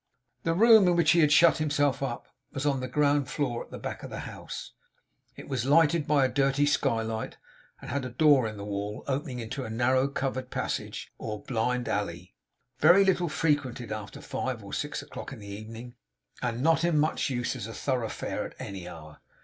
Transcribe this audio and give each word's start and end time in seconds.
The 0.41 0.55
room 0.55 0.87
in 0.87 0.95
which 0.95 1.11
he 1.11 1.19
had 1.19 1.31
shut 1.31 1.59
himself 1.59 2.01
up, 2.01 2.25
was 2.51 2.65
on 2.65 2.79
the 2.79 2.87
ground 2.87 3.29
floor, 3.29 3.63
at 3.63 3.69
the 3.69 3.77
back 3.77 4.01
of 4.01 4.09
the 4.09 4.21
house. 4.21 4.71
It 5.35 5.47
was 5.47 5.63
lighted 5.67 6.07
by 6.07 6.25
a 6.25 6.27
dirty 6.27 6.65
skylight, 6.65 7.37
and 7.79 7.91
had 7.91 8.03
a 8.03 8.09
door 8.09 8.47
in 8.47 8.57
the 8.57 8.65
wall, 8.65 9.03
opening 9.05 9.37
into 9.37 9.63
a 9.63 9.69
narrow 9.69 10.07
covered 10.07 10.49
passage 10.49 11.13
or 11.19 11.43
blind 11.43 11.87
alley, 11.87 12.33
very 12.79 13.05
little 13.05 13.29
frequented 13.29 13.91
after 13.91 14.21
five 14.21 14.63
or 14.63 14.73
six 14.73 15.03
o'clock 15.03 15.31
in 15.33 15.37
the 15.37 15.45
evening, 15.45 15.93
and 16.41 16.63
not 16.63 16.83
in 16.83 16.97
much 16.97 17.29
use 17.29 17.55
as 17.55 17.67
a 17.67 17.71
thoroughfare 17.75 18.43
at 18.43 18.55
any 18.57 18.87
hour. 18.87 19.19